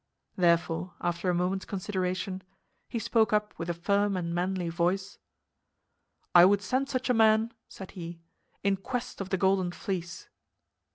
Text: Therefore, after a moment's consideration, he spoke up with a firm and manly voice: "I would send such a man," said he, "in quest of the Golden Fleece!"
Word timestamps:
Therefore, 0.35 0.95
after 0.99 1.29
a 1.29 1.33
moment's 1.35 1.65
consideration, 1.65 2.41
he 2.89 2.97
spoke 2.97 3.31
up 3.31 3.53
with 3.59 3.69
a 3.69 3.73
firm 3.75 4.17
and 4.17 4.33
manly 4.33 4.67
voice: 4.67 5.19
"I 6.33 6.43
would 6.43 6.63
send 6.63 6.89
such 6.89 7.07
a 7.07 7.13
man," 7.13 7.53
said 7.69 7.91
he, 7.91 8.19
"in 8.63 8.77
quest 8.77 9.21
of 9.21 9.29
the 9.29 9.37
Golden 9.37 9.71
Fleece!" 9.71 10.27